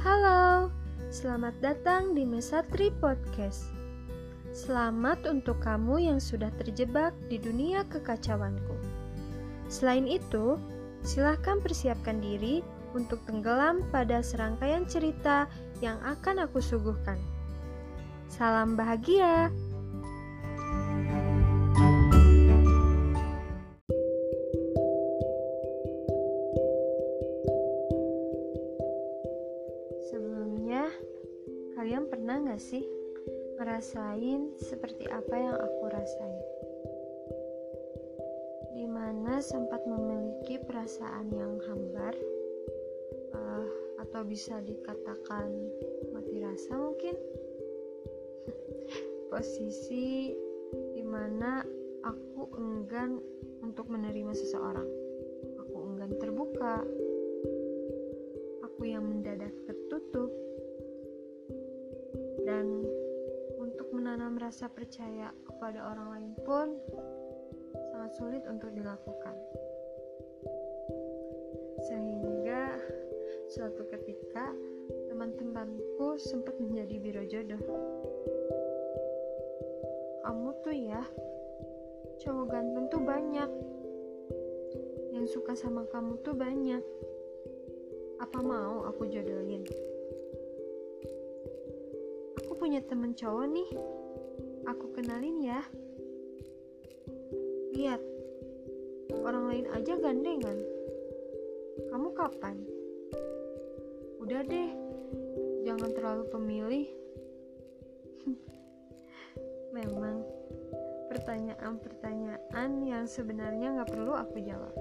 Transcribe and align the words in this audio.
Halo, 0.00 0.72
selamat 1.12 1.60
datang 1.60 2.16
di 2.16 2.24
Mesatri 2.24 2.88
Podcast. 3.04 3.68
Selamat 4.48 5.28
untuk 5.28 5.60
kamu 5.60 6.08
yang 6.08 6.16
sudah 6.16 6.48
terjebak 6.56 7.12
di 7.28 7.36
dunia 7.36 7.84
kekacauanku. 7.84 8.80
Selain 9.68 10.08
itu, 10.08 10.56
silahkan 11.04 11.60
persiapkan 11.60 12.16
diri 12.16 12.64
untuk 12.96 13.20
tenggelam 13.28 13.84
pada 13.92 14.24
serangkaian 14.24 14.88
cerita 14.88 15.44
yang 15.84 16.00
akan 16.00 16.48
aku 16.48 16.64
suguhkan. 16.64 17.20
Salam 18.24 18.80
bahagia! 18.80 19.52
Ngerasain 33.90 34.54
seperti 34.70 35.02
apa 35.10 35.34
yang 35.34 35.58
aku 35.58 35.84
rasain? 35.90 36.42
Di 38.70 38.86
mana 38.86 39.42
sempat 39.42 39.82
memiliki 39.82 40.62
perasaan 40.62 41.26
yang 41.34 41.58
hambar, 41.66 42.14
uh, 43.34 43.66
atau 43.98 44.22
bisa 44.22 44.62
dikatakan 44.62 45.50
mati 46.14 46.38
rasa 46.38 46.70
mungkin? 46.78 47.18
Posisi 49.34 50.38
di 50.94 51.02
mana 51.02 51.66
aku 52.06 52.46
enggan 52.62 53.18
untuk 53.58 53.90
menerima 53.90 54.30
seseorang. 54.38 54.86
Aku 55.66 55.76
enggan 55.82 56.14
terbuka, 56.22 56.86
aku 58.62 58.86
yang 58.86 59.02
mendadak 59.02 59.50
tertutup 59.66 60.30
dan 62.46 62.86
menanam 64.10 64.42
rasa 64.42 64.66
percaya 64.66 65.30
kepada 65.46 65.86
orang 65.86 66.08
lain 66.10 66.32
pun 66.42 66.74
sangat 67.94 68.10
sulit 68.18 68.42
untuk 68.50 68.74
dilakukan 68.74 69.38
sehingga 71.86 72.74
suatu 73.54 73.86
ketika 73.86 74.50
teman-temanku 75.06 76.18
sempat 76.18 76.58
menjadi 76.58 76.94
biro 76.98 77.22
jodoh 77.30 77.62
kamu 80.26 80.58
tuh 80.66 80.74
ya 80.74 81.06
cowok 82.18 82.50
ganteng 82.50 82.90
tuh 82.90 83.02
banyak 83.06 83.50
yang 85.14 85.26
suka 85.30 85.54
sama 85.54 85.86
kamu 85.86 86.18
tuh 86.26 86.34
banyak 86.34 86.82
apa 88.18 88.38
mau 88.42 88.90
aku 88.90 89.06
jodohin? 89.06 89.62
Aku 92.42 92.58
punya 92.58 92.82
temen 92.84 93.14
cowok 93.14 93.46
nih. 93.48 93.99
Aku 94.68 94.92
kenalin 94.92 95.40
ya. 95.40 95.60
Lihat, 97.72 98.02
orang 99.24 99.44
lain 99.48 99.66
aja 99.72 99.96
gandengan. 99.96 100.58
Kamu 101.88 102.12
kapan? 102.12 102.60
Udah 104.20 104.44
deh, 104.44 104.70
jangan 105.64 105.90
terlalu 105.96 106.24
pemilih. 106.28 106.86
Memang, 109.76 110.26
pertanyaan-pertanyaan 111.08 112.70
yang 112.84 113.04
sebenarnya 113.08 113.80
nggak 113.80 113.90
perlu 113.90 114.12
aku 114.12 114.36
jawab. 114.44 114.74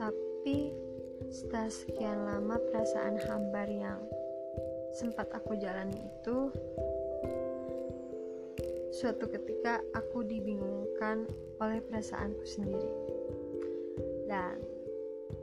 Tapi 0.00 0.72
setelah 1.28 1.68
sekian 1.68 2.18
lama 2.24 2.56
perasaan 2.56 3.20
hambar 3.28 3.68
yang 3.68 4.00
sempat 4.90 5.30
aku 5.30 5.54
jalani 5.58 5.96
itu 5.96 6.50
suatu 8.90 9.30
ketika 9.30 9.80
aku 9.94 10.26
dibingungkan 10.26 11.24
oleh 11.62 11.78
perasaanku 11.80 12.42
sendiri 12.42 12.90
dan 14.26 14.58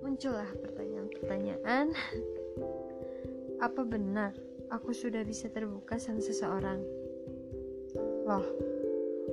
muncullah 0.03 0.47
pertanyaan-pertanyaan 0.61 1.95
apa 3.67 3.81
benar 3.87 4.35
aku 4.67 4.91
sudah 4.91 5.23
bisa 5.23 5.47
terbuka 5.47 5.95
sama 5.95 6.19
seseorang 6.19 6.83
loh 8.27 8.45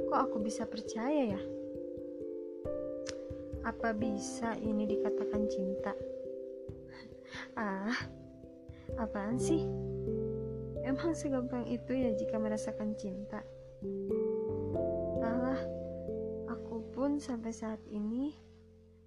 kok 0.08 0.20
aku 0.30 0.38
bisa 0.38 0.62
percaya 0.64 1.34
ya 1.34 1.42
apa 3.64 3.96
bisa 3.96 4.52
ini 4.60 4.84
dikatakan 4.84 5.48
cinta? 5.48 5.96
ah, 7.56 7.96
apaan 9.00 9.40
sih? 9.40 9.64
Emang 10.84 11.16
segampang 11.16 11.64
itu 11.64 11.96
ya 11.96 12.12
jika 12.12 12.36
merasakan 12.36 12.92
cinta? 13.00 13.40
Entahlah, 15.16 15.56
aku 16.52 16.84
pun 16.92 17.16
sampai 17.16 17.56
saat 17.56 17.80
ini 17.88 18.36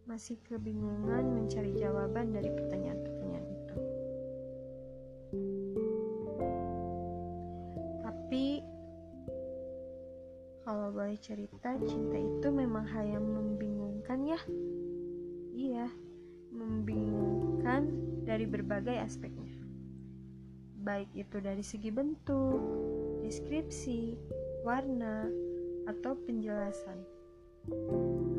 masih 0.09 0.41
kebingungan 0.41 1.37
mencari 1.37 1.77
jawaban 1.77 2.33
dari 2.33 2.49
pertanyaan-pertanyaan 2.49 3.47
itu. 3.53 3.77
Tapi 8.01 8.45
kalau 10.65 10.89
boleh 10.89 11.19
cerita, 11.21 11.77
cinta 11.85 12.17
itu 12.17 12.47
memang 12.49 12.89
hal 12.89 13.05
yang 13.05 13.21
membingungkan 13.21 14.25
ya. 14.25 14.41
Iya, 15.53 15.93
membingungkan 16.49 17.85
dari 18.25 18.49
berbagai 18.49 18.97
aspeknya. 18.97 19.56
Baik 20.87 21.11
itu 21.19 21.43
dari 21.43 21.59
segi 21.59 21.91
bentuk, 21.91 22.63
deskripsi, 23.19 24.15
warna, 24.63 25.27
atau 25.83 26.15
penjelasan. 26.23 27.03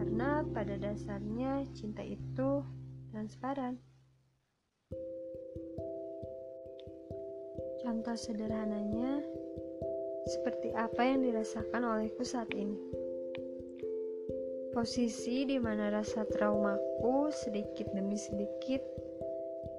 Karena 0.00 0.40
pada 0.56 0.80
dasarnya 0.80 1.68
cinta 1.76 2.00
itu 2.00 2.64
transparan. 3.12 3.76
Contoh 7.84 8.16
sederhananya, 8.16 9.20
seperti 10.24 10.72
apa 10.72 11.04
yang 11.04 11.28
dirasakan 11.28 11.84
olehku 11.84 12.24
saat 12.24 12.48
ini. 12.56 12.80
Posisi 14.72 15.44
di 15.44 15.60
mana 15.60 15.92
rasa 15.92 16.24
traumaku 16.24 17.28
sedikit 17.28 17.92
demi 17.92 18.16
sedikit 18.16 18.80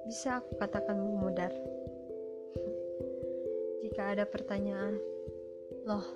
bisa 0.06 0.38
aku 0.38 0.54
katakan 0.62 1.02
memudar. 1.02 1.50
Jika 3.90 4.14
ada 4.14 4.22
pertanyaan, 4.22 5.02
loh, 5.82 6.06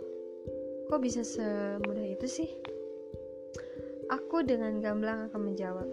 kok 0.86 1.02
bisa 1.02 1.26
semudah 1.26 2.06
itu 2.06 2.26
sih? 2.30 2.50
Aku 4.14 4.46
dengan 4.46 4.78
gamblang 4.78 5.26
akan 5.26 5.42
menjawab. 5.42 5.88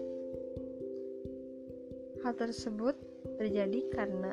Hal 2.22 2.38
tersebut 2.38 2.94
terjadi 3.34 3.82
karena 3.90 4.30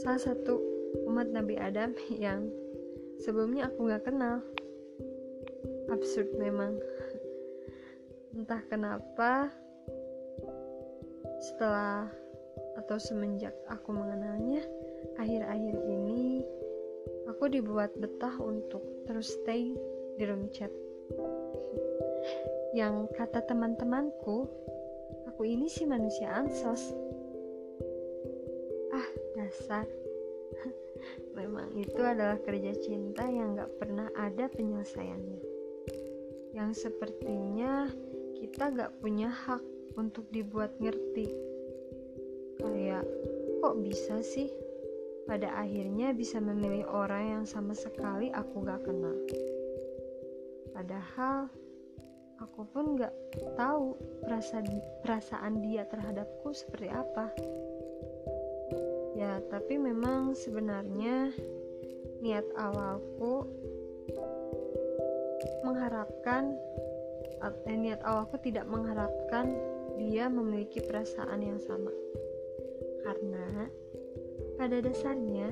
salah 0.00 0.32
satu 0.32 0.56
umat 1.04 1.28
Nabi 1.28 1.60
Adam 1.60 1.92
yang 2.08 2.48
sebelumnya 3.20 3.68
aku 3.68 3.92
gak 3.92 4.08
kenal 4.08 4.40
absurd 5.92 6.32
memang 6.40 6.80
entah 8.32 8.64
kenapa 8.72 9.52
setelah 11.40 12.08
atau 12.80 12.96
semenjak 13.00 13.52
aku 13.68 13.92
mengenalnya 13.92 14.64
akhir-akhir 15.16 15.76
ini 15.88 16.44
aku 17.26 17.48
dibuat 17.52 17.92
betah 17.96 18.36
untuk 18.40 18.80
terus 19.04 19.32
stay 19.32 19.72
di 20.16 20.24
room 20.24 20.48
chat. 20.52 20.72
Yang 22.72 23.12
kata 23.16 23.44
teman-temanku 23.44 24.48
aku 25.28 25.42
ini 25.44 25.68
sih 25.68 25.84
manusia 25.84 26.32
ansos. 26.32 26.92
Ah 28.92 29.08
dasar. 29.36 29.84
Memang 31.36 31.76
itu 31.76 32.00
adalah 32.00 32.40
kerja 32.40 32.72
cinta 32.80 33.28
yang 33.28 33.56
gak 33.56 33.76
pernah 33.76 34.08
ada 34.16 34.48
penyelesaiannya. 34.48 35.40
Yang 36.56 36.88
sepertinya 36.88 37.92
kita 38.40 38.72
gak 38.72 38.96
punya 39.04 39.28
hak 39.28 39.60
untuk 40.00 40.24
dibuat 40.32 40.72
ngerti. 40.80 41.28
Kayak 42.56 43.04
kok 43.60 43.76
bisa 43.84 44.24
sih 44.24 44.48
pada 45.26 45.50
akhirnya 45.58 46.14
bisa 46.14 46.38
memilih 46.38 46.86
orang 46.86 47.42
yang 47.42 47.44
sama 47.44 47.74
sekali 47.74 48.30
aku 48.30 48.62
gak 48.62 48.86
kenal 48.86 49.16
padahal 50.72 51.50
aku 52.38 52.62
pun 52.70 52.96
gak 52.96 53.12
tahu 53.58 53.98
perasaan, 54.22 54.66
perasaan 55.02 55.60
dia 55.60 55.84
terhadapku 55.90 56.54
seperti 56.54 56.88
apa 56.88 57.34
ya 59.18 59.42
tapi 59.50 59.76
memang 59.76 60.32
sebenarnya 60.32 61.34
niat 62.22 62.46
awalku 62.56 63.44
mengharapkan 65.66 66.54
eh, 67.42 67.76
niat 67.76 68.00
awalku 68.06 68.38
tidak 68.40 68.64
mengharapkan 68.70 69.52
dia 69.96 70.28
memiliki 70.28 70.84
perasaan 70.84 71.40
yang 71.40 71.60
sama. 71.60 71.92
Karena 73.04 73.68
pada 74.66 74.82
dasarnya, 74.82 75.46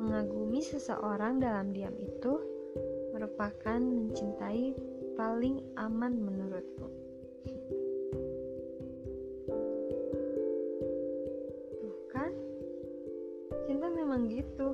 mengagumi 0.00 0.64
seseorang 0.64 1.44
dalam 1.44 1.76
diam 1.76 1.92
itu 2.00 2.40
merupakan 3.12 3.76
mencintai 3.76 4.72
paling 5.12 5.60
aman 5.76 6.16
menurutku. 6.16 6.88
Tuh 11.84 11.96
kan, 12.08 12.32
cinta 13.68 13.92
memang 13.92 14.24
gitu. 14.32 14.72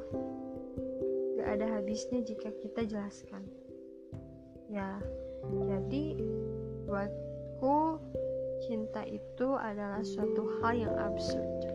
Gak 1.42 1.58
ada 1.58 1.66
habisnya 1.74 2.22
jika 2.22 2.54
kita 2.62 2.86
jelaskan. 2.86 3.42
Ya, 4.70 5.02
jadi 5.58 6.22
buatku 6.86 7.98
cinta 8.62 9.02
itu 9.10 9.58
adalah 9.58 10.06
suatu 10.06 10.62
hal 10.62 10.86
yang 10.86 10.94
absurd 11.02 11.71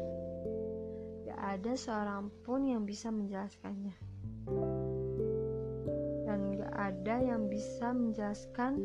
ada 1.57 1.73
seorang 1.73 2.29
pun 2.45 2.69
yang 2.69 2.85
bisa 2.85 3.09
menjelaskannya. 3.09 3.97
Dan 6.29 6.53
gak 6.53 6.69
ada 6.77 7.15
yang 7.17 7.49
bisa 7.49 7.97
menjelaskan 7.97 8.77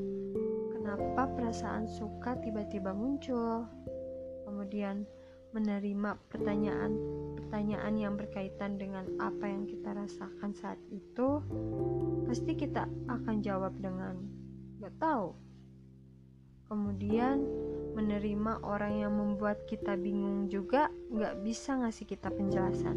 kenapa 0.72 1.28
perasaan 1.36 1.84
suka 1.84 2.32
tiba-tiba 2.40 2.96
muncul. 2.96 3.68
Kemudian 4.48 5.04
menerima 5.52 6.16
pertanyaan-pertanyaan 6.32 7.92
yang 8.00 8.16
berkaitan 8.16 8.80
dengan 8.80 9.04
apa 9.20 9.52
yang 9.52 9.68
kita 9.68 9.92
rasakan 9.92 10.56
saat 10.56 10.80
itu, 10.88 11.44
pasti 12.24 12.56
kita 12.56 12.88
akan 13.12 13.44
jawab 13.44 13.76
dengan 13.84 14.16
gak 14.80 14.96
tahu. 14.96 15.36
Kemudian 16.72 17.44
menerima 17.92 18.64
orang 18.64 19.04
yang 19.04 19.12
membuat 19.12 19.68
kita 19.68 19.92
bingung 19.92 20.48
juga 20.48 20.88
nggak 21.12 21.44
bisa 21.44 21.76
ngasih 21.76 22.08
kita 22.08 22.32
penjelasan. 22.32 22.96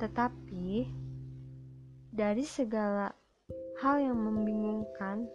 Tetapi 0.00 0.88
dari 2.08 2.40
segala 2.48 3.12
hal 3.84 4.00
yang 4.00 4.16
membingungkan 4.16 5.28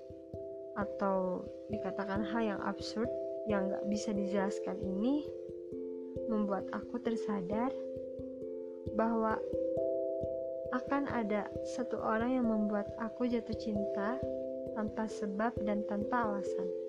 atau 0.73 1.45
dikatakan 1.69 2.25
hal 2.33 2.57
yang 2.57 2.61
absurd 2.65 3.13
yang 3.45 3.69
nggak 3.69 3.85
bisa 3.93 4.09
dijelaskan 4.17 4.81
ini 4.81 5.21
membuat 6.33 6.65
aku 6.73 6.97
tersadar 6.97 7.69
bahwa 8.97 9.37
akan 10.73 11.05
ada 11.13 11.45
satu 11.77 12.01
orang 12.01 12.41
yang 12.41 12.49
membuat 12.49 12.89
aku 12.97 13.29
jatuh 13.29 13.53
cinta 13.61 14.17
tanpa 14.73 15.05
sebab 15.05 15.53
dan 15.61 15.85
tanpa 15.85 16.25
alasan. 16.25 16.86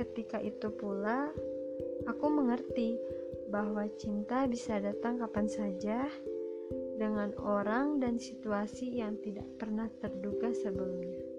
Ketika 0.00 0.40
itu 0.40 0.72
pula, 0.72 1.28
aku 2.08 2.26
mengerti 2.32 2.96
bahwa 3.52 3.84
cinta 4.00 4.48
bisa 4.48 4.80
datang 4.80 5.20
kapan 5.20 5.44
saja 5.44 6.08
dengan 6.96 7.36
orang 7.36 8.00
dan 8.00 8.16
situasi 8.16 8.96
yang 8.96 9.20
tidak 9.20 9.44
pernah 9.60 9.92
terduga 10.00 10.56
sebelumnya. 10.56 11.29